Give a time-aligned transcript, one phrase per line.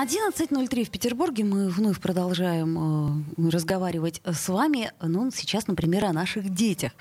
[0.00, 1.44] 11.03 в Петербурге.
[1.44, 4.92] Мы вновь продолжаем э, разговаривать с вами.
[5.02, 6.92] Ну, сейчас, например, о наших детях.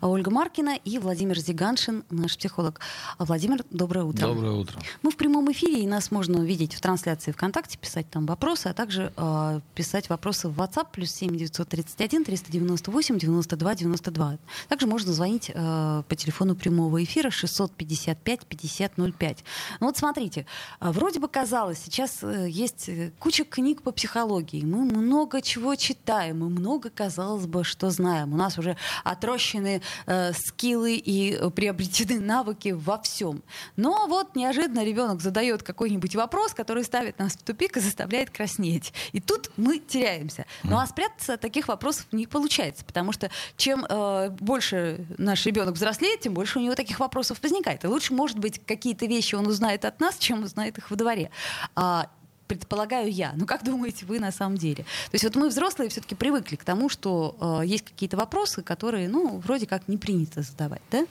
[0.00, 2.78] Ольга Маркина и Владимир Зиганшин, наш психолог.
[3.18, 4.28] Владимир, доброе утро.
[4.28, 4.80] Доброе утро.
[5.02, 8.72] Мы в прямом эфире, и нас можно увидеть в трансляции ВКонтакте, писать там вопросы, а
[8.72, 14.38] также э, писать вопросы в WhatsApp плюс 7 931 398 92 92.
[14.68, 19.44] Также можно звонить э, по телефону прямого эфира 655 5005.
[19.80, 20.46] Ну вот смотрите,
[20.80, 25.74] э, вроде бы казалось, сейчас э, есть э, куча книг по психологии, мы много чего
[25.74, 28.32] читаем, мы много, казалось бы, что знаем.
[28.32, 33.42] У нас уже отрощены э, скиллы и приобретены навыки во всем.
[33.76, 38.92] Но вот неожиданно ребенок задает какой-нибудь вопрос, который ставит нас в тупик и заставляет краснеть.
[39.12, 40.46] И тут мы теряемся.
[40.62, 45.74] Ну а спрятаться от таких вопросов не получается, потому что чем э, больше наш ребенок
[45.74, 47.84] взрослеет, тем больше у него таких вопросов возникает.
[47.84, 51.30] И лучше, может быть, какие-то вещи он узнает от нас, чем узнает их во дворе.
[51.74, 52.08] А,
[52.46, 53.32] предполагаю я.
[53.36, 54.84] Ну, как думаете вы на самом деле?
[54.84, 59.08] То есть вот мы, взрослые, все-таки привыкли к тому, что э, есть какие-то вопросы, которые,
[59.08, 61.06] ну, вроде как не принято задавать, да?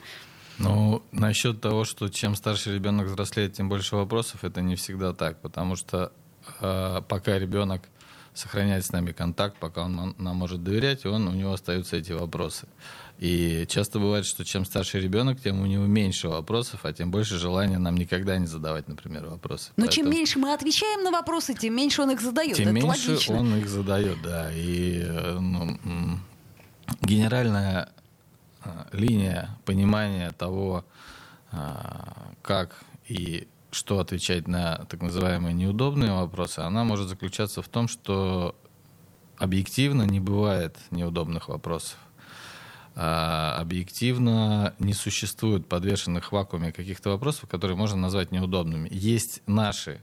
[0.58, 5.40] Ну, насчет того, что чем старше ребенок взрослеет, тем больше вопросов, это не всегда так,
[5.40, 6.12] потому что
[6.60, 7.82] э, пока ребенок
[8.34, 12.66] сохраняет с нами контакт, пока он нам может доверять, он, у него остаются эти вопросы.
[13.18, 17.38] И часто бывает, что чем старше ребенок, тем у него меньше вопросов, а тем больше
[17.38, 19.70] желания нам никогда не задавать, например, вопросы.
[19.76, 19.92] Но Поэтому...
[19.92, 22.56] чем меньше мы отвечаем на вопросы, тем меньше он их задает.
[22.56, 23.36] Тем Это меньше логично.
[23.38, 24.50] он их задает, да.
[24.52, 25.78] И э, ну,
[27.02, 27.90] генеральная
[28.64, 30.84] э, линия понимания того,
[31.52, 31.56] э,
[32.42, 38.56] как и что отвечать на так называемые неудобные вопросы, она может заключаться в том, что
[39.36, 41.98] объективно не бывает неудобных вопросов.
[42.96, 48.88] А, объективно не существует подвешенных в вакууме каких-то вопросов, которые можно назвать неудобными.
[48.92, 50.00] Есть наши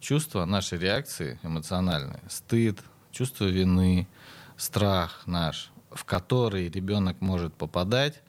[0.00, 2.80] чувства, наши реакции эмоциональные, стыд,
[3.12, 4.08] чувство вины,
[4.56, 8.22] страх наш, в который ребенок может попадать,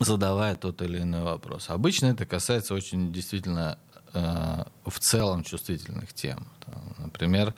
[0.00, 1.68] задавая тот или иной вопрос.
[1.68, 3.78] Обычно это касается очень действительно
[4.14, 6.46] э, в целом чувствительных тем.
[6.96, 7.54] Например,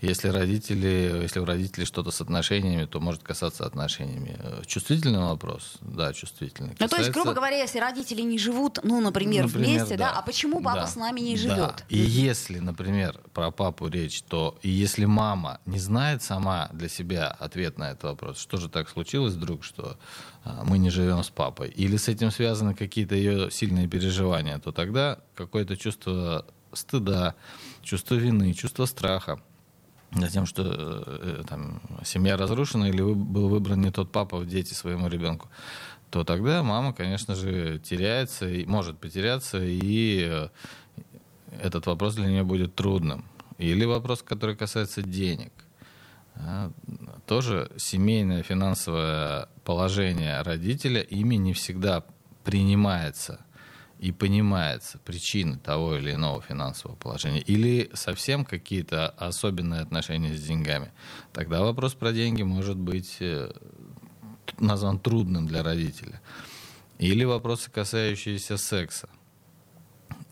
[0.00, 4.38] если родители, если у родителей что-то с отношениями, то может касаться отношениями.
[4.66, 5.78] Чувствительный вопрос?
[5.80, 6.74] Да, чувствительный.
[6.78, 10.12] Ну, то есть, грубо говоря, если родители не живут, ну, например, например вместе, да.
[10.12, 10.86] да, а почему папа да.
[10.86, 11.56] с нами не живет?
[11.56, 11.84] Да.
[11.88, 17.28] И если, например, про папу речь, то и если мама не знает сама для себя
[17.28, 19.98] ответ на этот вопрос, что же так случилось вдруг, что
[20.44, 24.72] а, мы не живем с папой, или с этим связаны какие-то ее сильные переживания, то
[24.72, 27.34] тогда какое-то чувство стыда,
[27.82, 29.40] чувство вины, чувство страха
[30.12, 30.64] за тем, что
[31.06, 35.48] э, там, семья разрушена или вы, был выбран не тот папа в дети своему ребенку,
[36.10, 40.48] то тогда мама, конечно же, теряется, и может потеряться, и э,
[41.62, 43.24] этот вопрос для нее будет трудным.
[43.58, 45.52] Или вопрос, который касается денег.
[46.34, 46.72] А,
[47.26, 52.04] тоже семейное финансовое положение родителя ими не всегда
[52.44, 53.44] принимается–
[54.00, 60.90] и понимается причины того или иного финансового положения, или совсем какие-то особенные отношения с деньгами,
[61.34, 63.52] тогда вопрос про деньги может быть э,
[64.58, 66.22] назван трудным для родителя.
[66.98, 69.10] Или вопросы, касающиеся секса,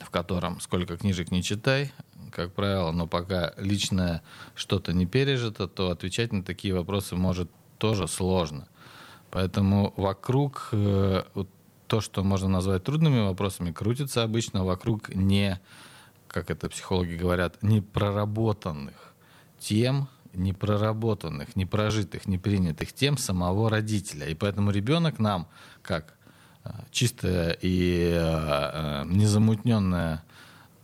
[0.00, 1.92] в котором сколько книжек не читай,
[2.32, 4.22] как правило, но пока личное
[4.54, 8.66] что-то не пережито, то отвечать на такие вопросы может тоже сложно.
[9.30, 11.50] Поэтому вокруг э, вот
[11.88, 15.60] то, что можно назвать трудными вопросами, крутится обычно вокруг не,
[16.28, 19.14] как это психологи говорят, не проработанных
[19.58, 24.28] тем, не проработанных, не прожитых, не принятых тем самого родителя.
[24.28, 25.48] И поэтому ребенок нам,
[25.82, 26.14] как
[26.64, 30.22] э, чистая и э, э, незамутненная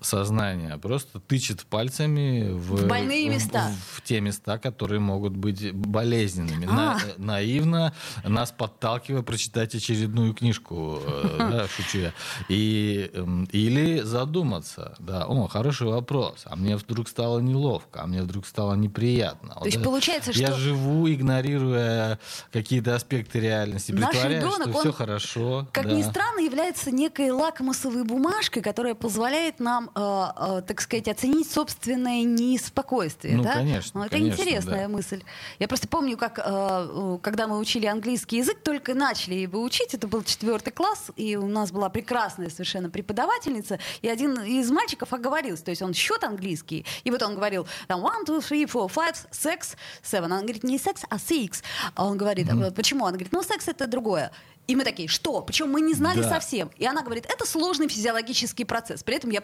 [0.05, 3.71] сознание просто тычет пальцами в, в больные места.
[3.71, 6.67] В, в те места, которые могут быть болезненными.
[6.67, 12.12] На, наивно нас подталкивая прочитать очередную книжку, э, да, шучу я.
[12.49, 18.23] И, эм, или задуматься, да, о, хороший вопрос, а мне вдруг стало неловко, а мне
[18.23, 19.55] вдруг стало неприятно.
[19.55, 20.56] То есть получается, я что...
[20.56, 22.19] живу, игнорируя
[22.53, 25.69] какие-то аспекты реальности, притворяюсь, что все хорошо.
[25.73, 25.93] Как да.
[25.93, 33.37] ни странно, является некой лакмусовой бумажкой, которая позволяет нам так сказать, оценить собственное неспокойствие.
[33.37, 33.55] Ну, да?
[33.55, 34.88] конечно, Это конечно, интересная да.
[34.88, 35.23] мысль.
[35.58, 39.94] Я просто помню, как, э, э, когда мы учили английский язык, только начали его учить,
[39.94, 45.12] это был четвертый класс, и у нас была прекрасная совершенно преподавательница, и один из мальчиков
[45.12, 48.88] оговорился, то есть он счет английский, и вот он говорил, там, one, two, three, four,
[48.88, 50.32] five, six, seven.
[50.32, 51.62] Он говорит, не секс, а six.
[51.94, 53.05] А он говорит, «А почему?
[53.05, 54.32] Она говорит, ну, секс это другое.
[54.67, 55.43] И мы такие, что?
[55.43, 56.29] Причем мы не знали Да.
[56.29, 56.71] совсем.
[56.79, 59.03] И она говорит, это сложный физиологический процесс.
[59.03, 59.43] При этом я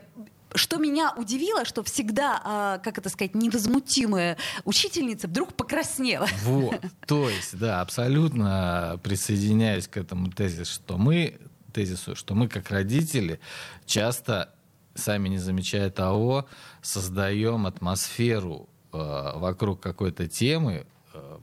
[0.54, 6.26] что меня удивило, что всегда, а, как это сказать, невозмутимая учительница вдруг покраснела.
[6.42, 11.38] Вот, то есть, да, абсолютно присоединяюсь к этому тезису, что мы,
[11.72, 13.38] тезису, что мы как родители
[13.86, 14.52] часто,
[14.94, 16.48] сами не замечая того,
[16.82, 18.96] создаем атмосферу э,
[19.36, 20.84] вокруг какой-то темы, э,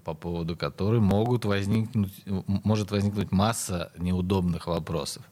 [0.08, 2.14] по поводу которой могут возникнуть,
[2.64, 5.24] может возникнуть масса неудобных вопросов.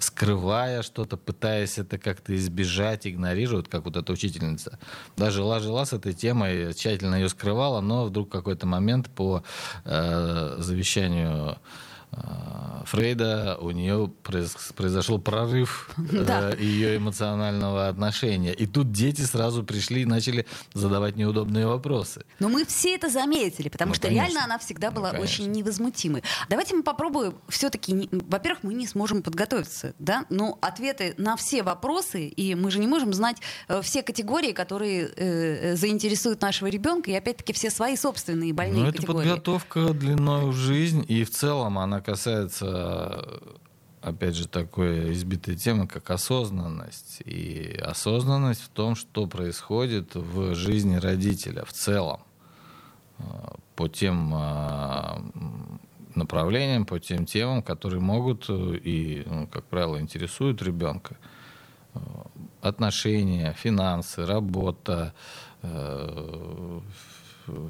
[0.00, 4.80] Скрывая что-то, пытаясь это как-то избежать, игнорируют, как вот эта учительница.
[5.16, 9.44] Да, жила-жила с этой темой, тщательно ее скрывала, но вдруг какой-то момент по
[9.84, 11.58] э, завещанию
[12.86, 16.50] Фрейда у нее произ- произошел прорыв Да.
[16.52, 18.52] э, ее эмоционального отношения.
[18.52, 22.24] И тут дети сразу пришли и начали задавать неудобные вопросы.
[22.38, 24.24] Но мы все это заметили, потому Ну, что конечно.
[24.26, 25.44] реально она всегда Ну, была конечно.
[25.44, 26.22] очень невозмутимой.
[26.48, 32.26] Давайте мы попробуем все-таки, во-первых, мы не сможем подготовиться, да, но ответы на все вопросы,
[32.26, 33.36] и мы же не можем знать
[33.68, 38.82] э, все категории, которые э, э, заинтересуют нашего ребенка, и опять-таки все свои собственные больные
[38.82, 39.28] Ну, это категории.
[39.28, 43.24] подготовка длиной в жизнь, и в целом она касается,
[44.00, 47.22] опять же, такой избитой темы, как осознанность.
[47.24, 52.20] И осознанность в том, что происходит в жизни родителя в целом
[53.18, 53.22] э,
[53.76, 55.20] по тем э,
[56.14, 61.16] направлениям, по тем темам, которые могут э, и, ну, как правило, интересуют ребенка.
[62.62, 65.12] Отношения, финансы, работа,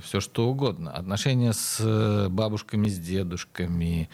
[0.02, 0.92] все что угодно.
[0.92, 4.08] Отношения с бабушками, с дедушками,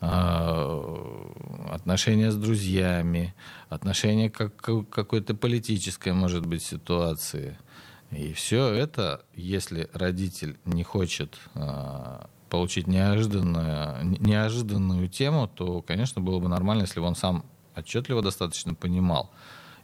[0.00, 1.32] э,
[1.70, 3.34] отношения с друзьями,
[3.68, 7.58] отношения как какой-то политической, может быть, ситуации.
[8.10, 16.40] И все это, если родитель не хочет э, получить неожиданную, неожиданную тему, то, конечно, было
[16.40, 17.44] бы нормально, если бы он сам
[17.76, 19.30] отчетливо достаточно понимал.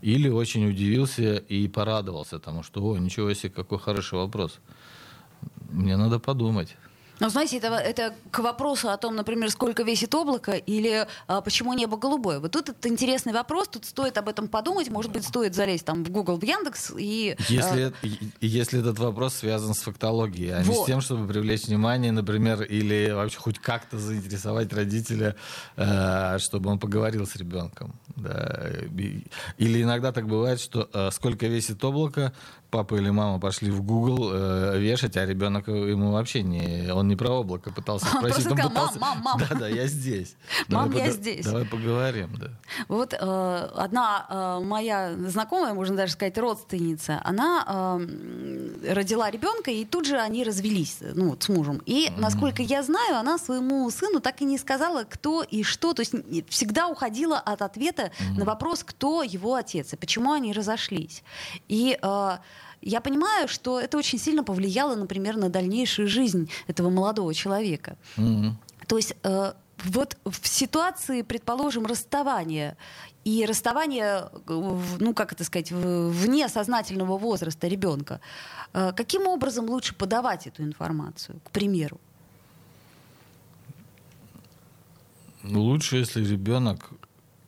[0.03, 4.59] Или очень удивился и порадовался тому, что, о, ничего себе, какой хороший вопрос.
[5.71, 6.77] Мне надо подумать.
[7.19, 11.73] Ну, знаете, это, это к вопросу о том, например, сколько весит облако или а, почему
[11.73, 12.41] небо голубое.
[12.41, 16.05] Вот тут это интересный вопрос, тут стоит об этом подумать, может быть, стоит залезть там
[16.05, 17.37] в Google, в Яндекс и...
[17.39, 17.93] а, Если,
[18.41, 20.83] и если этот вопрос связан с фактологией, а не Вот.
[20.83, 25.37] с тем, чтобы привлечь внимание, например, или вообще хоть как-то заинтересовать родителя,
[25.77, 27.99] э, чтобы он поговорил с ребенком.
[28.15, 28.63] Да.
[29.57, 32.35] Или иногда так бывает, что э, сколько весит облако,
[32.71, 37.17] папа или мама пошли в Google э, вешать, а ребенок ему вообще не, он не
[37.17, 39.49] про облако пытался Он спросить, он сказал, пытался, «Мам, мам, мам».
[39.49, 40.37] да, да, я здесь.
[40.69, 41.45] Мам, Давай я пога- здесь.
[41.45, 42.51] Давай поговорим, да.
[42.89, 49.85] Вот э, одна э, моя знакомая, можно даже сказать, родственница, она э, родила ребенка, и
[49.85, 51.83] тут же они развелись, ну, вот, с мужем.
[51.87, 55.93] И, насколько я знаю, она своему сыну так и не сказала, кто и что.
[55.95, 56.13] То есть
[56.49, 61.23] всегда уходила от ответа на вопрос, кто его отец и почему они разошлись.
[61.69, 62.39] И э,
[62.87, 67.97] я понимаю, что это очень сильно повлияло, например, на дальнейшую жизнь этого молодого человека.
[68.17, 68.56] Мгм.
[68.87, 69.53] То есть э,
[69.85, 72.77] вот в ситуации, предположим, расставания
[73.25, 78.20] и расставания, э, ну как это сказать, вне сознательного возраста ребенка,
[78.72, 82.01] э, каким образом лучше подавать эту информацию, к примеру?
[85.43, 86.91] Лучше, если ребенок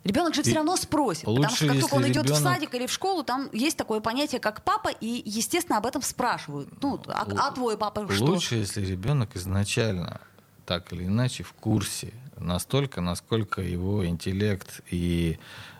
[0.08, 2.28] Ребенок же И все равно спросит, потому лучше, что как только он если идет в
[2.28, 6.00] ребенок- садик или в школу, там есть такое понятие, как папа, и, естественно, об этом
[6.00, 6.70] спрашивают.
[6.82, 8.24] Ну, а, а твой папа что?
[8.24, 10.22] Лучше, если ребенок изначально
[10.64, 15.38] так или иначе в курсе, настолько, насколько его интеллект и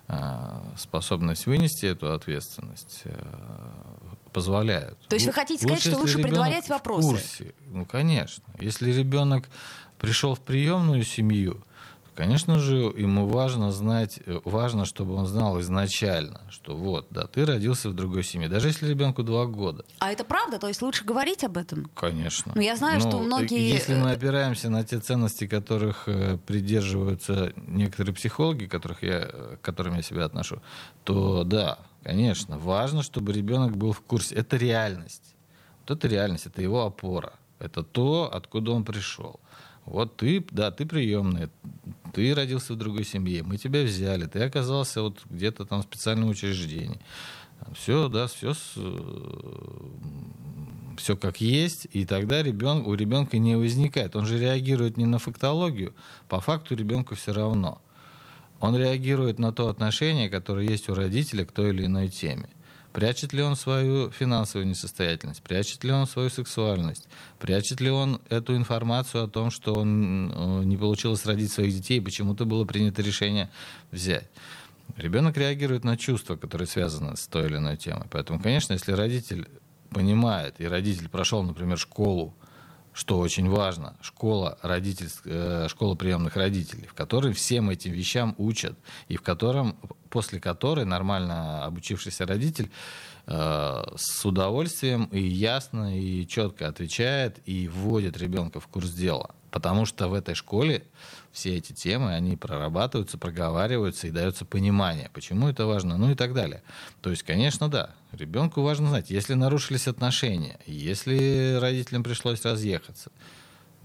[0.08, 0.16] э,
[0.76, 3.10] способность вынести эту ответственность э,
[4.32, 4.98] позволяют.
[5.08, 7.08] То есть вы хотите сказать, что лучше предварять ребенок вопросы?
[7.08, 7.54] В курсе.
[7.68, 8.44] Ну, конечно.
[8.60, 9.48] Если ребенок
[9.98, 11.62] пришел в приемную семью,
[12.18, 17.46] конечно же, ему важно знать, э, важно, чтобы он знал изначально, что вот, да, ты
[17.46, 19.84] родился в другой семье, даже если ребенку два года.
[20.00, 20.58] А это правда?
[20.58, 21.88] То есть лучше говорить об этом?
[21.94, 22.52] Конечно.
[22.56, 28.12] Ну, я знаю, что многие- Если мы опираемся на те ценности, которых э, придерживаются некоторые
[28.14, 30.60] психологи, которых я, э, к которым я себя отношу,
[31.04, 34.34] то да, конечно, важно, чтобы ребенок был в курсе.
[34.34, 35.36] Это реальность.
[35.86, 37.32] Вот это реальность, это его опора.
[37.60, 39.38] Это то, откуда он пришел.
[39.84, 41.48] Вот ты, да, ты приемный,
[42.12, 46.28] ты родился в другой семье, мы тебя взяли, ты оказался вот где-то там в специальном
[46.28, 47.00] учреждении.
[47.74, 48.54] Все, да, все,
[50.96, 54.16] все как есть, и тогда ребен, у ребенка не возникает.
[54.16, 55.94] Он же реагирует не на фактологию,
[56.28, 57.80] по факту ребенку все равно.
[58.60, 62.48] Он реагирует на то отношение, которое есть у родителя к той или иной теме.
[62.92, 65.42] Прячет ли он свою финансовую несостоятельность?
[65.42, 67.06] Прячет ли он свою сексуальность?
[67.38, 72.00] Прячет ли он эту информацию о том, что он э, не получилось родить своих детей,
[72.00, 73.50] почему-то было принято решение
[73.90, 74.28] взять?
[74.96, 78.06] Ребенок реагирует на чувства, которые связаны с той или иной темой.
[78.10, 79.46] Поэтому, конечно, если родитель
[79.90, 82.34] понимает, и родитель прошел, например, школу,
[82.98, 88.76] что очень важно, школа, родитель, э, школа приемных родителей, в которой всем этим вещам учат,
[89.06, 89.76] и в котором,
[90.10, 92.72] после которой нормально обучившийся родитель
[93.28, 99.30] э, с удовольствием и ясно, и четко отвечает, и вводит ребенка в курс дела.
[99.50, 100.84] Потому что в этой школе
[101.32, 106.34] все эти темы, они прорабатываются, проговариваются и дается понимание, почему это важно, ну и так
[106.34, 106.62] далее.
[107.00, 113.10] То есть, конечно, да, ребенку важно знать, если нарушились отношения, если родителям пришлось разъехаться,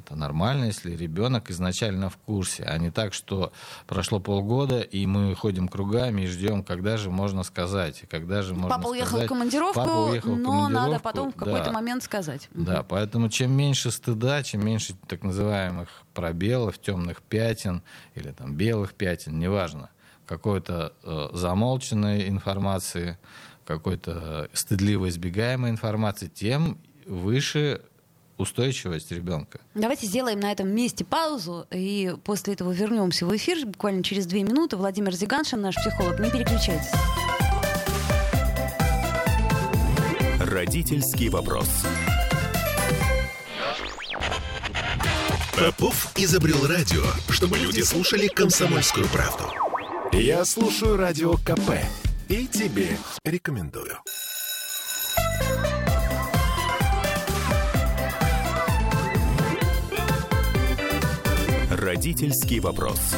[0.06, 3.54] это нормально, если ребенок изначально в курсе, а не так, что
[3.88, 8.70] прошло полгода, и мы ходим кругами и ждем, когда же можно сказать, когда же можно
[8.70, 11.72] Папа уехал сказать, в командировку, Папа уехал в но командировку, надо потом в какой-то да,
[11.72, 12.50] момент сказать.
[12.54, 17.82] Да, поэтому чем меньше стыда, чем меньше так называемых пробелов, темных пятен
[18.16, 19.90] или там белых пятен, неважно,
[20.26, 23.18] какой-то э, замолченной информации,
[23.66, 27.82] какой-то стыдливо избегаемой информации, тем выше
[28.38, 29.60] устойчивость ребенка.
[29.76, 34.44] Давайте сделаем на этом месте паузу, и после этого вернемся в эфир буквально через две
[34.44, 34.78] минуты.
[34.78, 36.20] Владимир Зиганшин, наш психолог.
[36.20, 36.92] Не переключайтесь.
[40.40, 41.70] Родительский вопрос.
[45.58, 49.46] Попов изобрел радио, чтобы люди слушали комсомольскую правду.
[50.12, 51.80] Я слушаю радио КП
[52.28, 53.98] и тебе рекомендую.
[61.84, 63.14] Родительский вопрос.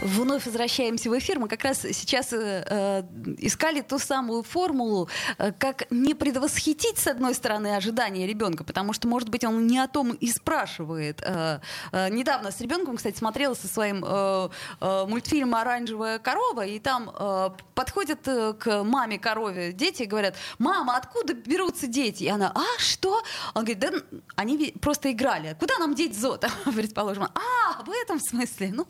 [0.00, 1.40] Вновь возвращаемся в эфир.
[1.40, 3.02] Мы как раз сейчас э, э,
[3.38, 9.08] искали ту самую формулу, э, как не предвосхитить, с одной стороны, ожидания ребенка, потому что,
[9.08, 11.20] может быть, он не о том и спрашивает.
[11.24, 14.48] Э, э, недавно с ребенком, кстати, смотрела со своим э,
[14.80, 20.36] э, мультфильм «Оранжевая корова», и там э, подходят э, к маме корове дети и говорят,
[20.58, 23.20] «Мама, откуда берутся дети?» И она, «А, что?»
[23.54, 23.90] Он говорит, «Да
[24.36, 25.56] они просто играли.
[25.58, 27.24] Куда нам деть зод?» Предположим.
[27.24, 28.86] «А, в этом смысле?» Ну,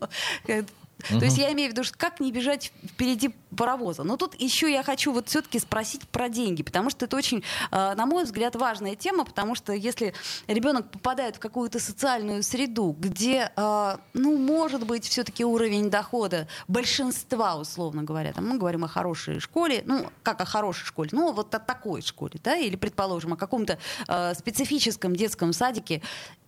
[1.11, 1.21] Угу.
[1.21, 4.03] То есть я имею в виду, что как не бежать впереди паровоза.
[4.03, 7.95] Но тут еще я хочу вот все-таки спросить про деньги, потому что это очень, э,
[7.95, 10.13] на мой взгляд, важная тема, потому что если
[10.49, 17.57] ребенок попадает в какую-то социальную среду, где, э, ну, может быть, все-таки уровень дохода большинства,
[17.57, 21.55] условно говоря, там мы говорим о хорошей школе, ну, как о хорошей школе, ну, вот
[21.55, 23.79] о такой школе, да, или, предположим, о каком-то
[24.09, 26.03] э, специфическом детском садике,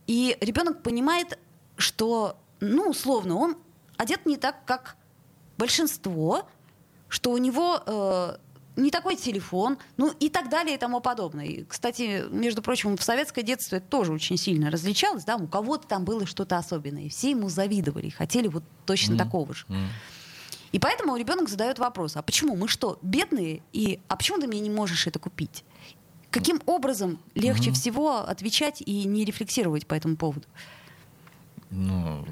[0.07, 1.39] и ребенок понимает,
[1.77, 3.57] что, ну, условно, он
[4.01, 4.97] одет не так, как
[5.59, 6.49] большинство,
[7.09, 8.37] что у него э,
[8.77, 11.45] не такой телефон, ну и так далее и тому подобное.
[11.45, 15.87] И, кстати, между прочим, в советское детство это тоже очень сильно различалось, да, у кого-то
[15.87, 19.19] там было что-то особенное, и все ему завидовали и хотели вот точно mm-hmm.
[19.19, 19.67] такого же.
[19.69, 19.89] Mm-hmm.
[20.73, 24.61] И поэтому ребенок задает вопрос, а почему мы что, бедные, и а почему ты мне
[24.61, 25.63] не можешь это купить?
[26.31, 27.75] Каким образом легче mm-hmm.
[27.75, 30.47] всего отвечать и не рефлексировать по этому поводу?
[31.71, 32.25] Ну,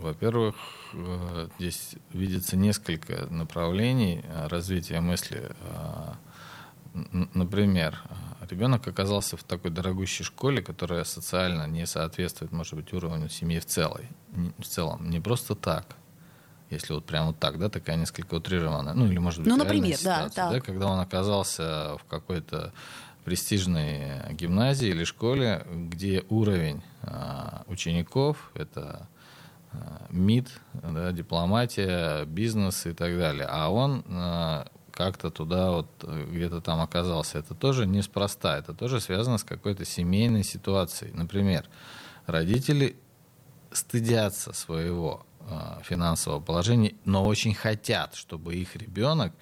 [0.00, 0.54] во-первых,
[0.92, 5.50] э, здесь видится несколько направлений э, развития мысли.
[5.60, 6.14] Э,
[7.34, 8.00] например,
[8.48, 13.66] ребенок оказался в такой дорогущей школе, которая социально не соответствует, может быть, уровню семьи в,
[13.66, 14.08] целой,
[14.58, 15.10] в целом.
[15.10, 15.96] Не просто так.
[16.70, 18.94] Если вот прямо вот так, да, такая несколько утрированная.
[18.94, 22.72] Ну, или, может быть, ну, например, ситуация, да, да, когда он оказался в какой-то
[23.24, 26.82] престижной гимназии или школе, где уровень
[27.66, 29.08] учеников— это
[30.10, 33.46] МИД, да, дипломатия, бизнес и так далее.
[33.48, 37.38] А он э, как-то туда вот э, где-то там оказался.
[37.38, 41.12] Это тоже неспроста, это тоже связано с какой-то семейной ситуацией.
[41.12, 41.66] Например,
[42.26, 42.96] родители
[43.72, 45.24] стыдятся своего
[45.82, 49.32] финансового положения, но очень хотят, чтобы их ребенок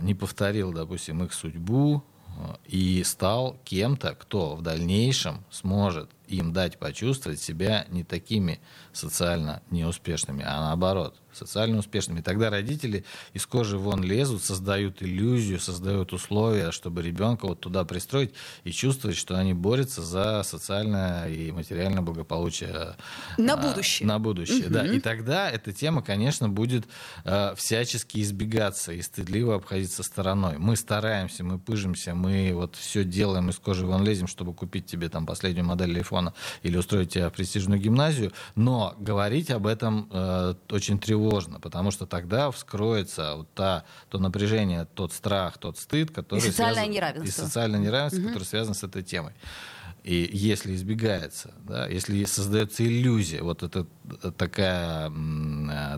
[0.00, 2.04] не повторил, допустим, их судьбу
[2.66, 8.60] и стал кем-то, кто в дальнейшем сможет им дать почувствовать себя не такими
[8.92, 12.20] социально неуспешными, а наоборот, социально успешными.
[12.20, 17.84] И тогда родители из кожи вон лезут, создают иллюзию, создают условия, чтобы ребенка вот туда
[17.84, 18.32] пристроить
[18.64, 22.96] и чувствовать, что они борются за социальное и материальное благополучие.
[23.36, 24.06] На будущее.
[24.06, 24.74] На будущее, угу.
[24.74, 24.86] да.
[24.86, 26.86] И тогда эта тема, конечно, будет
[27.24, 30.58] э, всячески избегаться и стыдливо обходиться стороной.
[30.58, 35.08] Мы стараемся, мы пыжимся, мы вот все делаем из кожи вон лезем, чтобы купить тебе
[35.08, 40.54] там последнюю модель айфона или устроить тебя в престижную гимназию, но говорить об этом э,
[40.70, 46.10] очень тревожно тревожно, потому что тогда вскроется вот та, то напряжение, тот страх, тот стыд,
[46.10, 48.28] который и социальное связан, неравенство, и социальное неравенство, угу.
[48.28, 49.32] которое связано с этой темой.
[50.02, 53.86] И если избегается, да, если создается иллюзия, вот это
[54.36, 55.10] такая,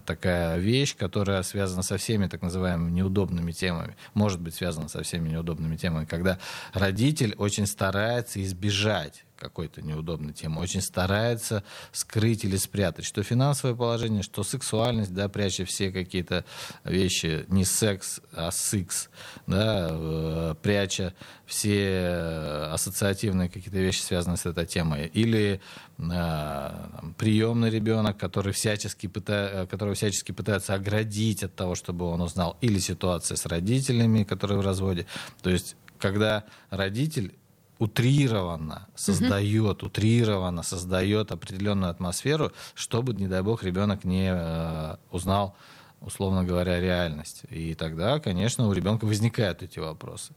[0.07, 5.31] такая вещь, которая связана со всеми так называемыми неудобными темами, может быть связана со всеми
[5.31, 6.39] неудобными темами, когда
[6.73, 11.63] родитель очень старается избежать какой-то неудобной темы, очень старается
[11.93, 16.45] скрыть или спрятать, что финансовое положение, что сексуальность, да, пряча все какие-то
[16.85, 19.09] вещи, не секс, а секс,
[19.47, 21.15] да, э, пряча
[21.45, 25.61] все ассоциативные какие-то вещи, связанные с этой темой, или
[25.99, 26.71] э,
[27.19, 32.79] приемный ребенок, который всячески пыта, которого всячески пытаются оградить от того, чтобы он узнал, или
[32.79, 35.07] ситуация с родителями, которые в разводе,
[35.43, 37.35] то есть когда родитель
[37.79, 39.87] утрированно создает, угу.
[39.87, 45.55] утрированно создает определенную атмосферу, чтобы, не дай бог, ребенок не э, узнал,
[46.01, 47.43] условно говоря, реальность.
[47.51, 50.35] И тогда, конечно, у ребенка возникают эти вопросы.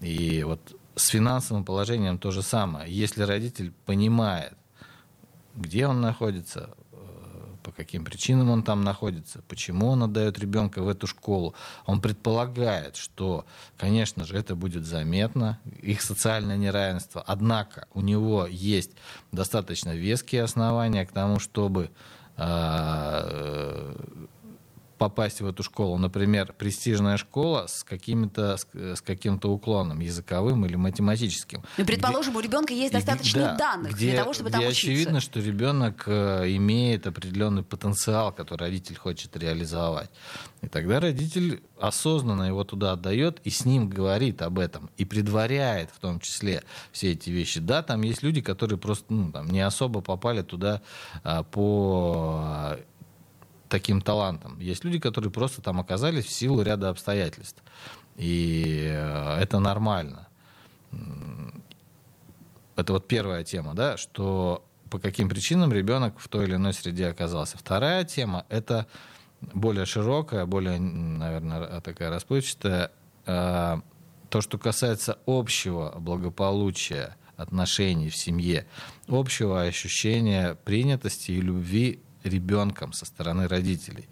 [0.00, 0.60] И вот
[0.94, 2.92] с финансовым положением то же самое.
[2.92, 4.54] Если родитель понимает,
[5.54, 6.70] где он находится,
[7.66, 11.52] по каким причинам он там находится, почему он отдает ребенка в эту школу.
[11.84, 13.44] Он предполагает, что,
[13.76, 17.24] конечно же, это будет заметно, их социальное неравенство.
[17.26, 18.92] Однако у него есть
[19.32, 21.90] достаточно веские основания к тому, чтобы
[22.36, 23.96] а,
[24.98, 31.62] попасть в эту школу, например, престижная школа с, какими-то, с, каким-то уклоном языковым или математическим.
[31.76, 34.68] Ну, предположим, где, у ребенка есть достаточно да, данных где, для того, чтобы где там
[34.68, 34.86] учиться.
[34.86, 40.10] очевидно, что ребенок э, имеет определенный потенциал, который родитель хочет реализовать.
[40.62, 45.90] И тогда родитель осознанно его туда отдает и с ним говорит об этом и предваряет
[45.90, 46.62] в том числе
[46.92, 47.60] все эти вещи.
[47.60, 50.80] Да, там есть люди, которые просто ну, там, не особо попали туда
[51.22, 52.76] а, по
[53.68, 54.58] таким талантом.
[54.60, 57.62] Есть люди, которые просто там оказались в силу ряда обстоятельств.
[58.16, 60.28] И э, это нормально.
[62.76, 67.08] Это вот первая тема, да, что по каким причинам ребенок в той или иной среде
[67.08, 67.58] оказался.
[67.58, 68.86] Вторая тема— это
[69.40, 72.92] более широкая, более, наверное, такая расплывчатая.
[73.26, 73.80] Э,
[74.30, 78.66] то, что касается общего благополучия отношений в семье,
[79.08, 84.08] общего ощущения принятости и любви ребенком со стороны родителей.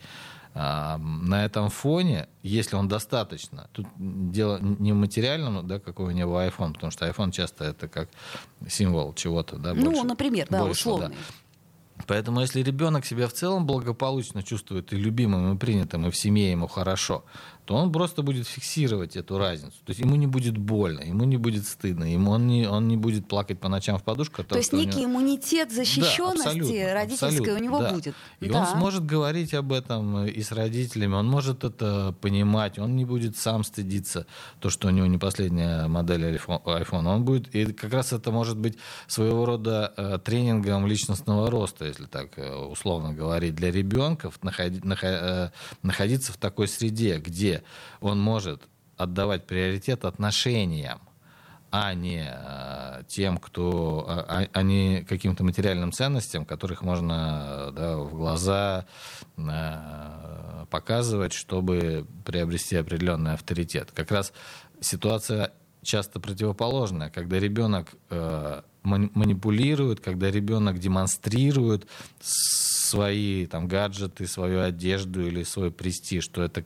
[0.54, 6.40] На этом фоне, если он достаточно, тут дело не в материальном, да, какой у него
[6.40, 8.08] iPhone, потому что iPhone часто это как
[8.68, 11.08] символ чего-то, да, больше, Ну, например, да, условный.
[11.08, 11.14] Да.
[12.06, 16.50] Поэтому если ребенок себя в целом благополучно чувствует и любимым, и принятым, и в семье
[16.50, 17.24] ему хорошо,
[17.64, 19.76] то он просто будет фиксировать эту разницу.
[19.84, 22.96] То есть ему не будет больно, ему не будет стыдно, ему он не, он не
[22.96, 24.42] будет плакать по ночам в подушку.
[24.42, 25.12] То, то есть некий него...
[25.12, 27.92] иммунитет защищенности да, родительской у него да.
[27.92, 28.14] будет.
[28.40, 28.60] И да.
[28.60, 33.38] он сможет говорить об этом и с родителями, он может это понимать, он не будет
[33.38, 34.26] сам стыдиться,
[34.60, 37.08] то, что у него не последняя модель iPhone.
[37.08, 42.06] Он будет, и как раз это может быть своего рода э, тренингом личностного роста, если
[42.06, 45.50] так э, условно говорить, для ребенка находи, э,
[45.82, 47.62] находиться в такой среде, где
[48.00, 48.62] он может
[48.96, 51.00] отдавать приоритет отношениям,
[51.70, 58.14] а не э, тем, кто, а, а не каким-то материальным ценностям, которых можно да, в
[58.14, 58.86] глаза
[60.70, 63.92] показывать, чтобы приобрести определенный авторитет.
[63.92, 64.32] Как раз
[64.80, 65.52] ситуация
[65.82, 67.94] часто противоположная, когда ребенок
[68.84, 71.86] манипулирует, когда ребенок демонстрирует
[72.20, 76.64] свои там гаджеты, свою одежду или свой престиж, что это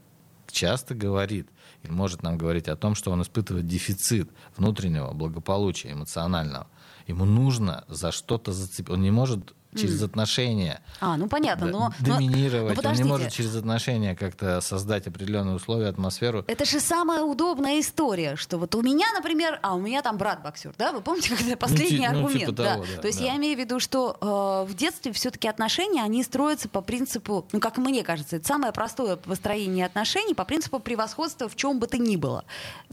[0.50, 1.48] часто говорит
[1.82, 6.66] и может нам говорить о том, что он испытывает дефицит внутреннего благополучия эмоционального.
[7.06, 8.90] Ему нужно за что-то зацепить.
[8.90, 10.80] Он не может через отношения.
[11.00, 11.92] А, ну понятно, но...
[12.00, 16.44] Доминировать, но, но он не может через отношения как-то создать определенные условия, атмосферу.
[16.46, 20.42] Это же самая удобная история, что вот у меня, например, а у меня там брат
[20.42, 22.74] боксер, да, вы помните, когда последний ну, аргумент, ну, типа да.
[22.74, 23.02] Того, да.
[23.02, 23.24] То есть да.
[23.26, 27.60] я имею в виду, что э, в детстве все-таки отношения, они строятся по принципу, ну,
[27.60, 31.98] как мне кажется, это самое простое построение отношений по принципу превосходства в чем бы то
[31.98, 32.44] ни было.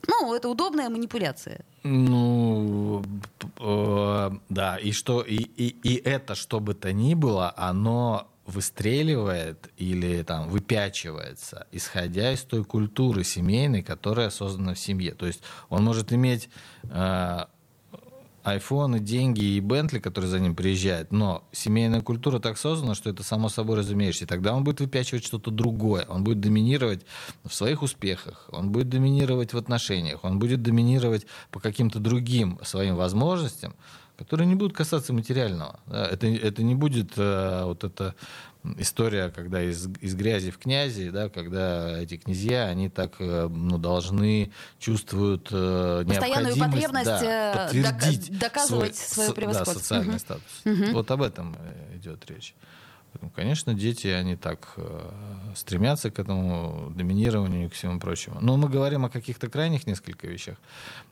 [0.08, 1.62] Ну, это удобная манипуляция.
[1.84, 2.16] Ну,
[2.96, 3.04] Ну,
[3.60, 9.72] э, да, и что, и, и, и это, что бы то ни было, оно выстреливает
[9.78, 15.14] или там выпячивается, исходя из той культуры семейной, которая создана в семье.
[15.14, 16.50] То есть он может иметь
[16.84, 17.46] э,
[18.46, 23.24] айфоны, деньги и Бентли, которые за ним приезжают, но семейная культура так создана, что это
[23.24, 24.26] само собой разумеешься.
[24.26, 26.06] И тогда он будет выпячивать что-то другое.
[26.08, 27.04] Он будет доминировать
[27.44, 32.96] в своих успехах, он будет доминировать в отношениях, он будет доминировать по каким-то другим своим
[32.96, 33.74] возможностям,
[34.18, 35.80] которые не будут касаться материального.
[35.88, 38.16] Это, это не будет э, вот эта
[38.78, 43.78] история, когда из, из грязи в князи, да, когда эти князья, они так э, ну,
[43.78, 49.74] должны, чувствуют э, Постоянную потребность да, подтвердить доказывать свой, свое превосходство.
[49.74, 50.20] Да, социальный угу.
[50.20, 50.62] статус.
[50.66, 50.94] Угу.
[50.94, 51.56] Вот об этом
[51.94, 52.56] идет речь.
[53.16, 55.12] Поэтому, конечно, дети, они так э,
[55.56, 58.40] стремятся к этому доминированию и к всему прочему.
[58.42, 60.58] Но мы говорим о каких-то крайних несколько вещах,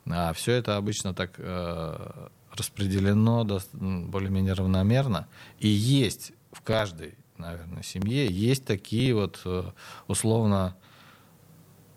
[0.05, 5.27] а все это обычно так э, распределено более-менее равномерно.
[5.59, 9.63] И есть в каждой, наверное, семье есть такие вот э,
[10.07, 10.75] условно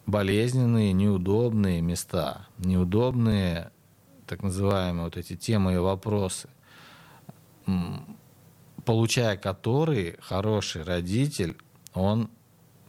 [0.07, 3.71] болезненные, неудобные места, неудобные
[4.27, 6.49] так называемые вот эти темы и вопросы,
[8.85, 11.57] получая которые хороший родитель,
[11.95, 12.31] он,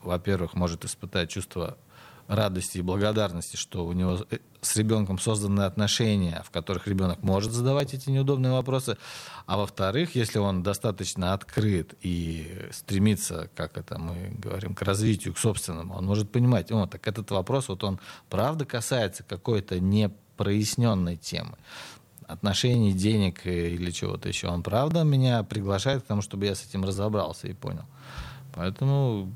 [0.02, 1.78] во-первых, может испытать чувство
[2.28, 7.52] радости и благодарности, что у него э, с ребенком созданы отношения, в которых ребенок может
[7.52, 8.98] задавать эти неудобные вопросы,
[9.46, 15.38] а во-вторых, если он достаточно открыт и стремится, как это мы говорим, к развитию, к
[15.38, 21.58] собственному, он может понимать, о, так этот вопрос, вот он правда касается какой-то непроясненной темы
[22.28, 24.50] отношений, денег или чего-то еще.
[24.50, 27.86] Он правда меня приглашает к тому, чтобы я с этим разобрался и понял.
[28.54, 29.32] Поэтому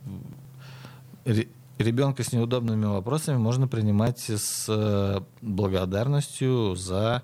[1.82, 7.24] ребенка с неудобными вопросами можно принимать с э, благодарностью за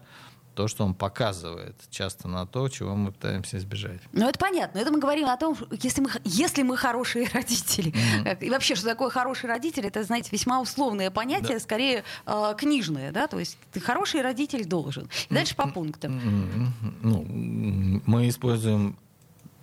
[0.57, 4.01] то, что он показывает часто на то, чего мы пытаемся избежать.
[4.11, 4.79] Ну, это понятно.
[4.79, 7.93] Это мы говорим о том, если мы, если мы хорошие родители.
[7.93, 8.43] Mm-hmm.
[8.43, 11.59] И вообще, что такое хороший родитель, это, знаете, весьма условное понятие, да.
[11.59, 15.07] скорее э, книжное, да, то есть ты хороший родитель должен.
[15.29, 16.17] И дальше по пунктам.
[16.17, 16.91] Mm-hmm.
[17.03, 18.97] Ну, мы используем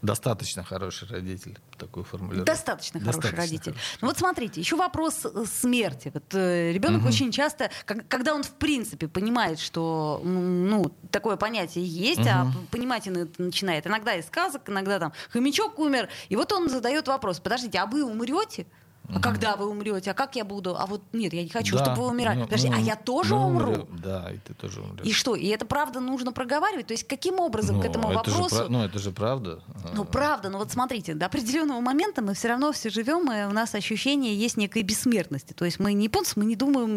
[0.04, 2.44] Достаточно хороший родитель, такую формулировку.
[2.44, 3.72] Достаточно, Достаточно хороший родитель.
[3.72, 3.98] Хороший.
[4.02, 6.10] Ну вот смотрите, еще вопрос э, смерти.
[6.12, 7.08] Вот, э, ребенок угу.
[7.08, 12.28] очень часто, как, когда он в принципе понимает, что ну, такое понятие есть, угу.
[12.28, 16.68] а понимать он это начинает иногда из сказок, иногда там хомячок умер, и вот он
[16.68, 18.66] задает вопрос, подождите, а вы умрете?
[19.12, 20.12] А когда вы умрете?
[20.12, 20.76] А как я буду?
[20.76, 22.38] А вот нет, я не хочу, да, чтобы вы умирали.
[22.38, 23.88] Ну, Подожди, ну, а я тоже ну, умру?
[24.02, 25.06] Да, и ты тоже умрешь.
[25.06, 25.34] И что?
[25.34, 26.86] И это правда нужно проговаривать?
[26.86, 28.56] То есть каким образом ну, к этому это вопросу?
[28.56, 29.62] Же, ну, это же правда.
[29.92, 30.48] Ну, правда.
[30.48, 34.34] Но вот смотрите, до определенного момента мы все равно все живем, и у нас ощущение
[34.34, 35.52] есть некой бессмертности.
[35.52, 36.96] То есть мы не японцы, мы не думаем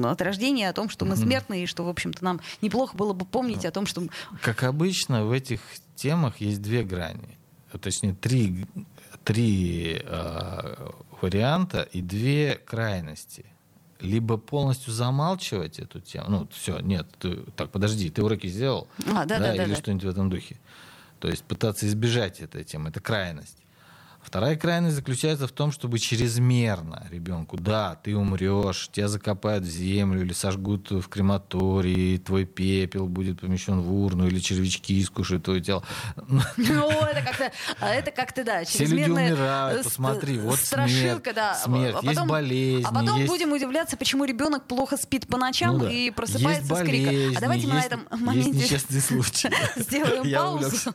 [0.00, 3.14] ну, от рождения о том, что мы смертны, и что, в общем-то, нам неплохо было
[3.14, 4.02] бы помнить о том, что...
[4.42, 5.60] Как обычно, в этих
[5.94, 7.38] темах есть две грани.
[7.80, 8.66] Точнее, три,
[9.24, 10.90] три э,
[11.22, 13.46] варианта и две крайности.
[14.00, 16.26] Либо полностью замалчивать эту тему.
[16.28, 18.88] Ну, все, нет, ты, так, подожди, ты уроки сделал?
[19.06, 19.76] А, да, да, да, или да.
[19.76, 20.58] что-нибудь в этом духе.
[21.18, 23.56] То есть пытаться избежать этой темы, это крайность.
[24.26, 30.22] Вторая крайность заключается в том, чтобы чрезмерно ребенку, да, ты умрешь, тебя закопают в землю
[30.22, 35.84] или сожгут в крематории, твой пепел будет помещен в урну, или червячки искушают твое тело.
[36.56, 41.54] Ну, это как-то, а это как-то, да, Все люди умирают, посмотри, вот страшилка, да.
[41.54, 42.84] смерть, а потом, есть болезнь.
[42.84, 43.30] А потом есть...
[43.30, 45.92] будем удивляться, почему ребенок плохо спит по ночам ну, да.
[45.92, 47.36] и просыпается есть болезнь, с криком.
[47.36, 48.76] А давайте есть, мы на этом моменте
[49.76, 50.94] сделаем паузу.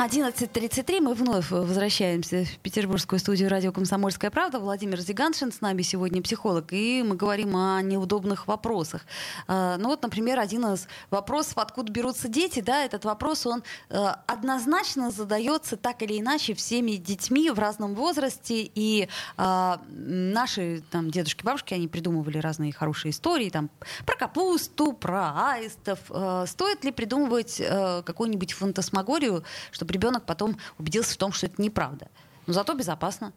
[0.00, 4.58] 11.33 мы вновь возвращаемся в петербургскую студию радио «Комсомольская правда».
[4.58, 9.02] Владимир Зиганшин с нами сегодня психолог, и мы говорим о неудобных вопросах.
[9.46, 14.02] А, ну вот, например, один из вопросов, откуда берутся дети, да, этот вопрос, он э,
[14.26, 21.44] однозначно задается так или иначе всеми детьми в разном возрасте, и а, наши там дедушки,
[21.44, 23.68] бабушки, они придумывали разные хорошие истории, там,
[24.06, 25.98] про капусту, про аистов.
[26.08, 31.46] Э, стоит ли придумывать э, какую-нибудь фантасмагорию, чтобы чтобы ребенок потом убедился в том, что
[31.46, 32.08] это неправда.
[32.46, 33.32] Но зато безопасно.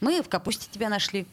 [0.00, 1.26] Мы в капусте тебя нашли.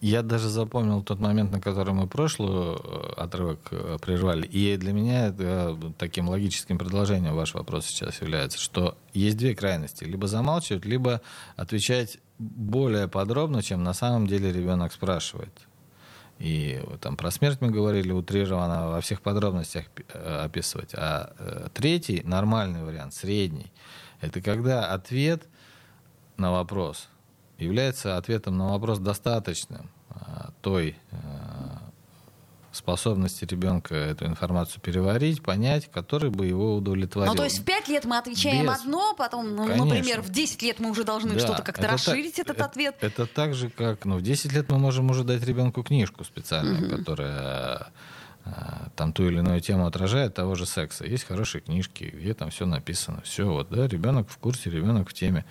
[0.00, 4.46] я даже запомнил тот момент, на который мы прошлый э, отрывок э, прервали.
[4.46, 10.04] И для меня это таким логическим продолжением ваш вопрос сейчас является, что есть две крайности.
[10.04, 11.22] Либо замалчивать, либо
[11.56, 15.52] отвечать более подробно, чем на самом деле ребенок спрашивает.
[16.38, 20.94] И там про смерть мы говорили утрированно, во всех подробностях э, описывать.
[20.94, 23.72] А третий, нормальный вариант, средний,
[24.20, 25.44] это когда ответ
[26.36, 27.08] на вопрос
[27.58, 31.83] является ответом на вопрос достаточным а, той а,
[32.74, 37.32] способности ребенка эту информацию переварить, понять, который бы его удовлетворил.
[37.32, 38.80] Ну, то есть в 5 лет мы отвечаем Без...
[38.80, 42.46] одно, потом, ну, например, в 10 лет мы уже должны да, что-то как-то расширить так,
[42.46, 42.96] этот это, ответ.
[43.00, 46.88] Это так же, как ну, в 10 лет мы можем уже дать ребенку книжку специальную,
[46.88, 46.96] угу.
[46.96, 47.92] которая
[48.94, 51.06] там ту или иную тему отражает того же секса.
[51.06, 53.22] Есть хорошие книжки, где там все написано.
[53.22, 55.44] Все, вот, да, ребенок в курсе, ребенок в теме.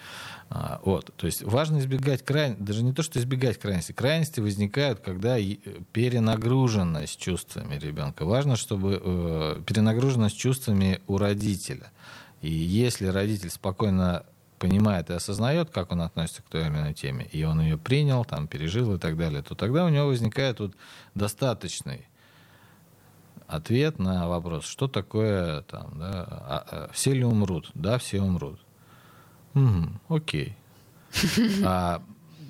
[0.50, 3.94] А, вот, то есть важно избегать крайности, даже не то, что избегать крайности.
[3.94, 5.38] Крайности возникают, когда
[5.92, 8.26] перенагруженность чувствами ребенка.
[8.26, 11.92] Важно, чтобы э, перенагруженность чувствами у родителя.
[12.42, 14.24] И если родитель спокойно
[14.60, 18.24] понимает и осознает, как он относится к той или иной теме, и он ее принял,
[18.24, 20.74] там, пережил и так далее, то тогда у него возникает вот
[21.16, 22.08] достаточный
[23.56, 27.72] ответ на вопрос, что такое там, да, а, а, все ли умрут?
[27.74, 28.60] Да, все умрут.
[29.54, 30.56] Угу, окей.
[31.64, 32.02] А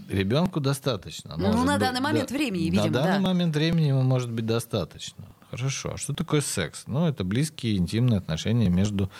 [0.09, 1.35] ребенку достаточно.
[1.37, 3.29] Ну, на быть, данный момент да, времени, видимо, На данный да.
[3.29, 5.25] момент времени ему может быть достаточно.
[5.51, 5.93] Хорошо.
[5.93, 6.83] А что такое секс?
[6.87, 9.11] Ну, это близкие интимные отношения между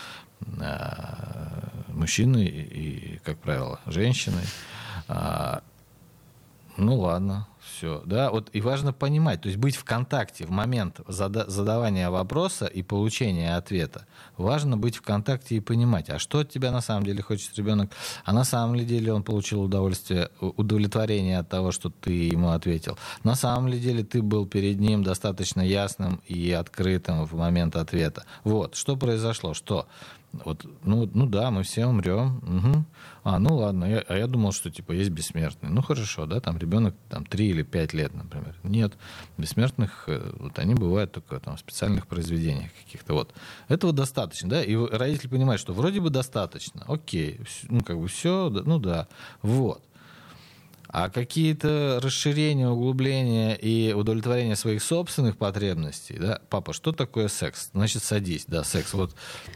[0.41, 4.45] э, мужчиной и, как правило, женщиной.
[5.07, 5.61] А,
[6.77, 8.01] ну ладно, все.
[8.05, 12.65] Да, вот и важно понимать, то есть быть в контакте в момент зада- задавания вопроса
[12.65, 14.05] и получения ответа.
[14.37, 17.91] Важно быть в контакте и понимать, а что от тебя на самом деле хочет ребенок,
[18.23, 22.97] а на самом деле он получил удовольствие, удовлетворение от того, что ты ему ответил.
[23.23, 28.25] На самом деле ты был перед ним достаточно ясным и открытым в момент ответа.
[28.43, 29.87] Вот, что произошло, что
[30.33, 32.37] вот, ну, ну да, мы все умрем.
[32.37, 32.85] Угу.
[33.23, 35.71] А, ну ладно, я, а я думал, что типа есть бессмертные.
[35.71, 38.55] Ну хорошо, да, там ребенок там 3 или 5 лет, например.
[38.63, 38.97] Нет,
[39.37, 43.13] бессмертных, э, вот они бывают только там в специальных произведениях каких-то.
[43.13, 43.33] Вот.
[43.67, 48.49] Этого достаточно, да, и родитель понимает, что вроде бы достаточно, окей, ну как бы все,
[48.49, 49.07] ну да,
[49.43, 49.83] вот.
[50.93, 57.71] А какие-то расширения, углубления и удовлетворение своих собственных потребностей, да, папа, что такое секс?
[57.73, 59.15] Значит, садись, да, секс, вот,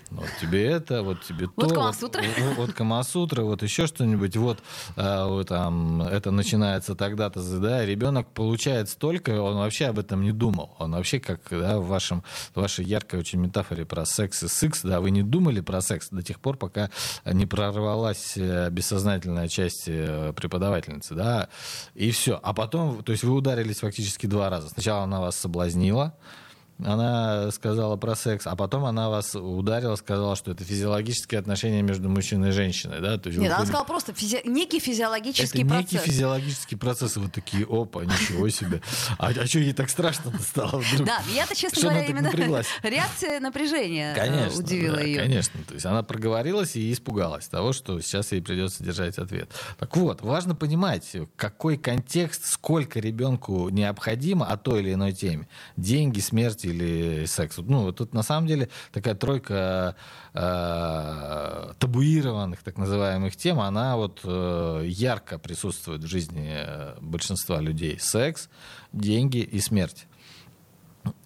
[0.10, 2.24] вот тебе это, вот тебе вот то, Камасутра.
[2.40, 4.64] вот, вот Камасутра, вот еще что-нибудь, вот,
[4.96, 10.32] а, вот там, это начинается тогда-то, да, ребенок получает столько, он вообще об этом не
[10.32, 12.24] думал, он вообще как, да, в вашем,
[12.56, 16.10] в вашей яркой очень метафоре про секс и секс, да, вы не думали про секс
[16.10, 16.90] до тех пор, пока
[17.26, 21.50] не прорвалась э, бессознательная часть э, преподавательницы, да, да,
[21.94, 22.40] и все.
[22.42, 24.70] А потом, то есть вы ударились фактически два раза.
[24.70, 26.14] Сначала она вас соблазнила,
[26.84, 32.08] она сказала про секс, а потом она вас ударила, сказала, что это физиологические отношения между
[32.08, 33.18] мужчиной и женщиной, да?
[33.18, 34.42] То есть Нет, она сказала просто физи...
[34.46, 35.92] некий физиологический это процесс.
[35.92, 38.82] некий физиологический процесс, вы такие, опа, ничего себе.
[39.18, 41.08] А, а что ей так страшно стало вдруг?
[41.08, 42.32] Да, я-то, честно говоря, именно
[42.84, 45.20] реакция напряжения э, конечно, удивила да, ее.
[45.20, 49.50] Конечно, то есть она проговорилась и испугалась того, что сейчас ей придется держать ответ.
[49.80, 55.48] Так вот, важно понимать, какой контекст, сколько ребенку необходимо о той или иной теме.
[55.76, 57.58] Деньги, смерти или секс.
[57.58, 59.96] Ну, тут на самом деле такая тройка
[60.34, 68.00] э, табуированных, так называемых тем, она вот э, ярко присутствует в жизни э, большинства людей.
[68.00, 68.50] Секс,
[68.94, 70.08] деньги и смерть.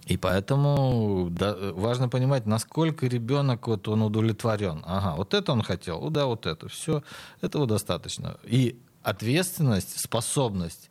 [0.06, 4.84] И поэтому да, важно понимать, насколько ребенок вот он удовлетворен.
[4.86, 7.04] Ага, вот это он хотел, да, вот это, все,
[7.42, 8.38] этого достаточно.
[8.44, 10.90] И ответственность, способность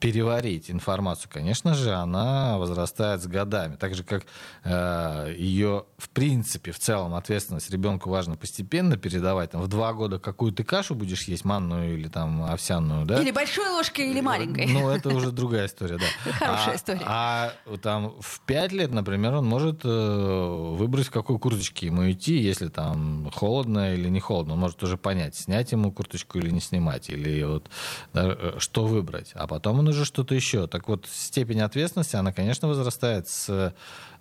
[0.00, 3.76] переварить информацию, конечно же, она возрастает с годами.
[3.76, 4.24] Так же, как
[4.64, 9.50] э, ее, в принципе, в целом ответственность ребенку важно постепенно передавать.
[9.50, 13.20] Там, в два года какую ты кашу будешь есть, манную или там овсяную, да?
[13.20, 14.66] Или большой ложкой, или маленькой.
[14.66, 16.32] Ну, это уже другая история, да.
[16.32, 17.02] Хорошая а, история.
[17.04, 17.52] А
[17.82, 22.68] там в пять лет, например, он может э, выбрать, в какой курточке ему идти, если
[22.68, 24.54] там холодно или не холодно.
[24.54, 27.68] Он может уже понять, снять ему курточку или не снимать, или вот
[28.12, 29.32] да, э, что выбрать.
[29.34, 30.66] А потом он уже что-то еще.
[30.66, 33.72] Так вот, степень ответственности, она, конечно, возрастает с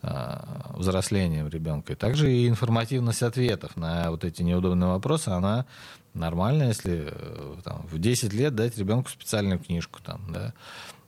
[0.01, 0.39] э,
[0.73, 1.93] взрослением ребенка.
[1.93, 5.65] И также и информативность ответов на вот эти неудобные вопросы, она
[6.13, 10.53] нормальная, если э, там, в 10 лет дать ребенку специальную книжку, там, да,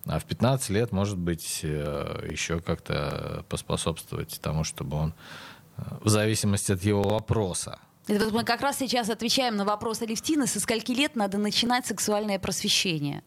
[0.06, 5.14] а в 15 лет, может быть, э, еще как-то поспособствовать тому, чтобы он,
[6.02, 10.48] в зависимости от его вопроса, это вот мы как раз сейчас отвечаем на вопрос Алевтины,
[10.48, 13.22] со скольки лет надо начинать сексуальное просвещение?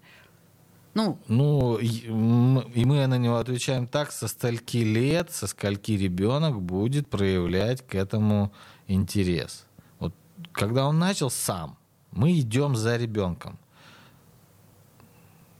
[0.94, 7.08] Ну, Ну, и мы на него отвечаем так, со скольки лет, со скольки ребенок будет
[7.08, 8.52] проявлять к этому
[8.88, 9.66] интерес.
[9.98, 10.12] Вот
[10.52, 11.76] когда он начал сам,
[12.10, 13.58] мы идем за ребенком.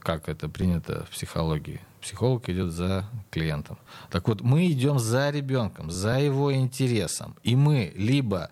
[0.01, 1.81] Как это принято в психологии.
[2.01, 3.79] Психолог идет за клиентом.
[4.11, 7.37] Так вот, мы идем за ребенком, за его интересом.
[7.43, 8.51] И мы либо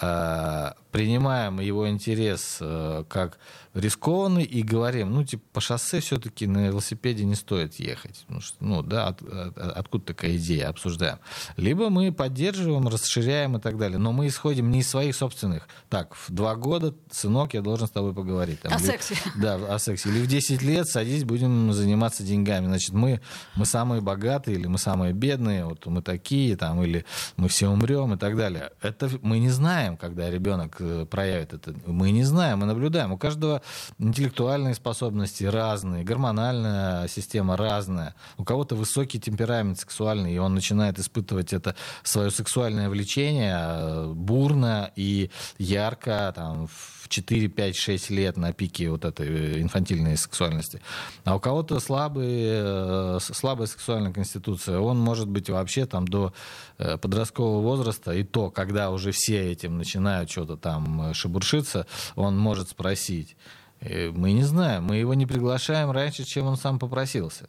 [0.00, 3.38] э, принимаем его интерес э, как
[3.74, 8.20] рискованный и говорим, ну, типа, по шоссе все-таки на велосипеде не стоит ехать.
[8.22, 11.18] Потому что, ну, да, от- от- откуда такая идея, обсуждаем.
[11.56, 13.98] Либо мы поддерживаем, расширяем и так далее.
[13.98, 15.66] Но мы исходим не из своих собственных.
[15.88, 18.60] Так, в два года, сынок, я должен с тобой поговорить.
[18.60, 19.16] Там, О или- сексе.
[19.36, 20.08] Да, о сексе.
[20.10, 22.66] Или в 10 лет садись, будем заниматься деньгами.
[22.66, 23.20] Значит, мы,
[23.56, 27.04] мы самые богатые, или мы самые бедные, вот мы такие, там, или
[27.36, 28.70] мы все умрем и так далее.
[28.80, 30.76] Это мы не знаем, когда ребенок
[31.10, 31.74] проявит это.
[31.86, 33.12] Мы не знаем, мы наблюдаем.
[33.12, 33.62] У каждого
[33.98, 38.14] интеллектуальные способности разные, гормональная система разная.
[38.36, 44.90] У кого-то высокий темперамент сексуальный, и он начинает испытывать это свое сексуальное влечение э, бурно
[44.96, 50.80] и ярко, там, в 4, 5, 6 лет на пике вот этой э, инфантильной сексуальности.
[51.24, 54.78] А у кого-то слабый, э, слабая сексуальная конституция.
[54.78, 56.32] Он может быть вообще там до
[56.78, 61.86] э, подросткового возраста, и то, когда уже все этим начинают что-то там шебуршиться,
[62.16, 63.36] он может спросить.
[63.80, 67.48] Мы не знаем, мы его не приглашаем раньше, чем он сам попросился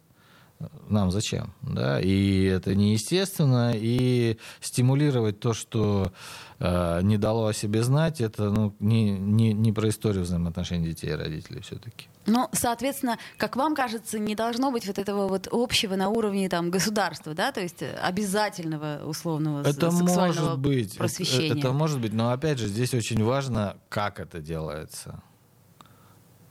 [0.88, 6.12] нам зачем, да, и это неестественно, и стимулировать то, что
[6.60, 11.10] э, не дало о себе знать, это ну, не, не, не про историю взаимоотношений детей
[11.10, 12.08] и родителей все-таки.
[12.26, 16.72] Ну, соответственно, как вам кажется, не должно быть вот этого вот общего на уровне там
[16.72, 21.60] государства, да, то есть обязательного условного Это сексуального может быть, это, просвещения.
[21.60, 25.22] это может быть, но опять же здесь очень важно, как это делается.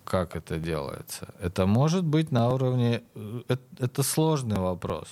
[0.05, 1.35] Как это делается?
[1.41, 3.03] Это может быть на уровне...
[3.15, 5.09] э, Это, это сложный вопрос.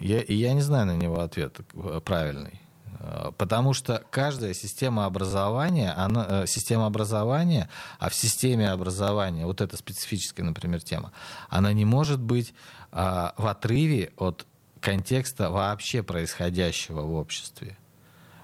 [0.00, 2.60] Я, я не знаю на него ответ э, правильный.
[3.00, 7.68] Э, Потому что каждая система образования, она, система образования,
[7.98, 11.12] а в системе образования, вот эта специфическая, например, тема,
[11.48, 12.54] она не может быть
[12.92, 14.46] а, в отрыве от
[14.80, 17.76] контекста вообще происходящего в обществе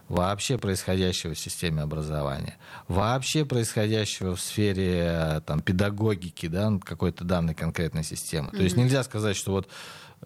[0.09, 2.57] вообще происходящего в системе образования,
[2.89, 8.51] вообще происходящего в сфере э, там, педагогики, да, какой-то данной конкретной системы.
[8.51, 9.69] То есть нельзя сказать, что вот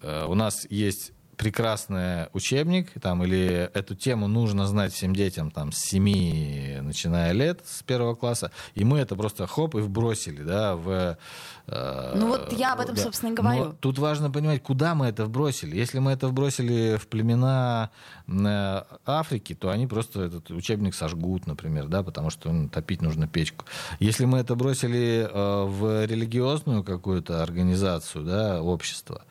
[0.01, 5.71] э, у нас есть прекрасный учебник, там, или эту тему нужно знать всем детям там,
[5.71, 10.75] с 7, начиная лет, с первого класса, и мы это просто хоп и вбросили да,
[10.75, 11.17] в...
[11.67, 13.65] э, Ну вот я об этом, собственно, и говорю.
[13.65, 15.75] Но тут важно понимать, куда мы это вбросили.
[15.75, 17.89] Если мы это вбросили в племена
[18.27, 23.27] э, Африки, то они просто этот учебник сожгут, например, да, потому что ну, топить нужно
[23.27, 23.65] печку.
[23.99, 29.23] Если мы это бросили э, в религиозную какую-то организацию, да, общество,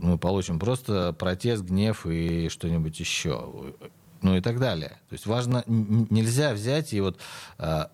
[0.00, 3.74] то мы получим просто протест, гнев и что-нибудь еще.
[4.22, 4.98] Ну и так далее.
[5.08, 7.18] То есть важно, нельзя взять и вот
[7.58, 7.86] э,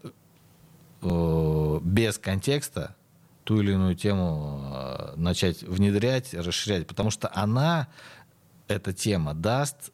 [1.02, 2.94] э, без контекста
[3.44, 7.88] ту или иную тему э, начать внедрять, расширять, потому что она,
[8.68, 9.90] эта тема, даст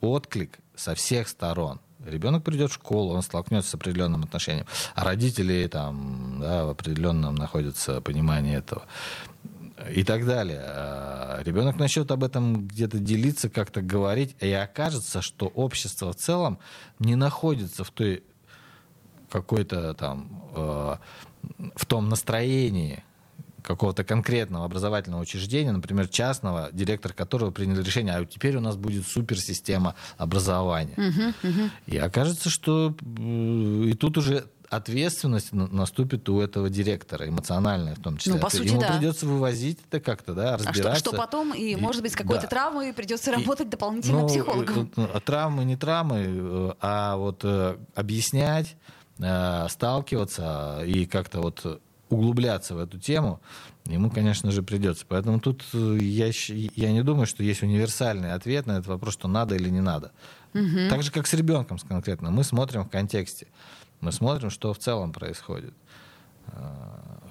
[0.00, 1.80] отклик со всех сторон.
[2.04, 7.34] Ребенок придет в школу, он столкнется с определенным отношением, а родители там да, в определенном
[7.34, 8.86] находятся понимании этого
[9.90, 10.62] и так далее.
[11.42, 16.58] Ребенок начнет об этом где-то делиться, как-то говорить, и окажется, что общество в целом
[16.98, 18.22] не находится в той
[19.30, 20.96] какой-то там э,
[21.74, 23.02] в том настроении
[23.64, 29.06] какого-то конкретного образовательного учреждения, например, частного, директор которого принял решение, а теперь у нас будет
[29.06, 31.34] суперсистема образования.
[31.86, 38.00] И окажется, что э, и тут уже ответственность на- наступит у этого директора, эмоциональная в
[38.00, 38.34] том числе.
[38.34, 38.92] Ну, по Это сути, Ему да.
[38.96, 41.00] придется вывозить это как-то, да, А что, разбираться.
[41.00, 42.48] что потом, и, И- может быть, с какой-то да.
[42.48, 44.90] травмой придется И- работать дополнительно ну, психологом.
[44.96, 48.76] э, Травмы, не травмы, э, а вот э, объяснять,
[49.68, 53.40] сталкиваться и как-то вот углубляться в эту тему,
[53.86, 55.04] ему, конечно же, придется.
[55.08, 56.30] Поэтому тут я,
[56.76, 60.12] я не думаю, что есть универсальный ответ на этот вопрос, что надо или не надо.
[60.52, 62.30] Так же, как с ребенком конкретно.
[62.30, 63.48] Мы смотрим в контексте.
[64.04, 65.72] Мы смотрим, что в целом происходит
[66.48, 66.52] э,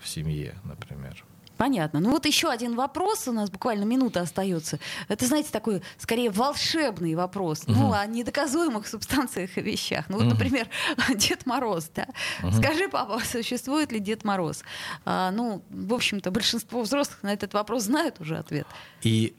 [0.01, 1.23] в семье, например.
[1.55, 1.99] Понятно.
[1.99, 4.79] Ну вот еще один вопрос, у нас буквально минута остается.
[5.07, 7.65] Это, знаете, такой, скорее, волшебный вопрос.
[7.67, 10.05] Ну, о недоказуемых субстанциях и вещах.
[10.09, 10.67] Ну вот, например,
[11.15, 12.07] Дед Мороз, да.
[12.51, 14.63] Скажи, папа, существует ли Дед Мороз?
[15.05, 18.65] А, ну, в общем-то, большинство взрослых на этот вопрос знают уже ответ.
[19.03, 19.35] И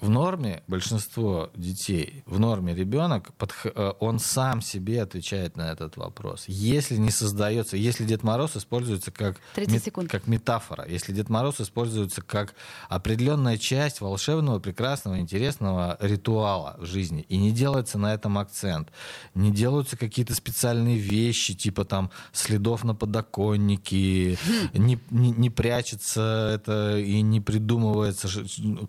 [0.00, 3.30] в норме большинство детей, в норме ребенок,
[3.64, 6.44] э, он сам себе отвечает на этот вопрос.
[6.48, 12.22] Если не создается, если Дед Мороз используется как, мет, как метафора, если Дед Мороз используется
[12.22, 12.54] как
[12.88, 18.90] определенная часть волшебного, прекрасного, интересного ритуала в жизни, и не делается на этом акцент,
[19.34, 24.38] не делаются какие-то специальные вещи, типа там следов на подоконнике,
[24.74, 28.28] не, не, не прячется это и не придумывается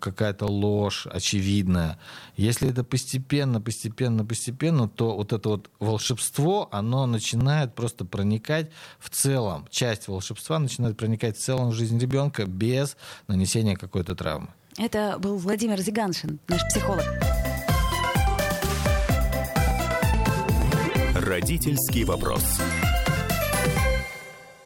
[0.00, 0.46] какая-то
[0.84, 1.98] ложь очевидная.
[2.36, 9.08] Если это постепенно, постепенно, постепенно, то вот это вот волшебство, оно начинает просто проникать в
[9.10, 9.66] целом.
[9.70, 12.96] Часть волшебства начинает проникать в целом в жизнь ребенка без
[13.28, 14.48] нанесения какой-то травмы.
[14.76, 17.04] Это был Владимир Зиганшин, наш психолог.
[21.14, 22.60] Родительский вопрос.